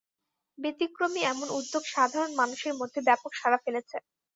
ব্যতিক্রমী 0.57 1.21
এমন 1.25 1.47
উদ্যোগ 1.57 1.83
সাধারণ 1.87 2.31
মানুষের 2.35 2.73
মধ্যে 2.75 2.99
ব্যাপক 3.07 3.31
সাড়া 3.35 3.59
ফেলেছে। 3.65 3.97